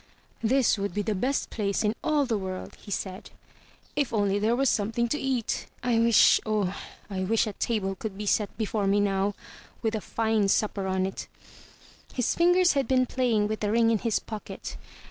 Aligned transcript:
"This 0.41 0.79
would 0.79 0.95
be 0.95 1.03
the 1.03 1.13
best 1.13 1.51
place 1.51 1.83
in 1.83 1.93
all 2.03 2.25
the 2.25 2.35
world," 2.35 2.75
he 2.81 2.89
said, 2.89 3.29
"if 3.95 4.11
only 4.11 4.39
there 4.39 4.55
was 4.55 4.67
something 4.67 5.07
to 5.09 5.19
eat. 5.19 5.67
I 5.83 5.99
wish— 5.99 6.39
oh, 6.47 6.75
I 7.07 7.23
wish 7.23 7.45
a 7.45 7.53
table 7.53 7.93
could 7.93 8.17
be 8.17 8.25
set 8.25 8.57
before 8.57 8.87
me 8.87 8.99
now, 8.99 9.35
with 9.83 9.93
a 9.93 10.01
fine 10.01 10.47
supper 10.47 10.87
on 10.87 11.05
it." 11.05 11.27
His 12.15 12.33
fingers 12.33 12.73
had 12.73 12.87
been 12.87 13.05
playing 13.05 13.47
with 13.47 13.59
the 13.59 13.69
ring 13.71 13.91
in 13.91 13.99
his 13.99 14.17
pocket. 14.17 14.75